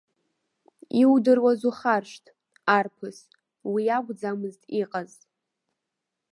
[1.01, 2.25] Иудыруаз ухаршҭ,
[2.77, 3.17] арԥыс,
[3.71, 5.11] уи акәӡамызт иҟаз.